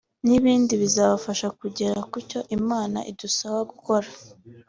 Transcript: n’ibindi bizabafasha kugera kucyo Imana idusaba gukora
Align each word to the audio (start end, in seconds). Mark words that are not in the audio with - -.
n’ibindi 0.25 0.73
bizabafasha 0.81 1.47
kugera 1.59 1.99
kucyo 2.11 2.39
Imana 2.57 2.99
idusaba 3.11 3.59
gukora 3.71 4.07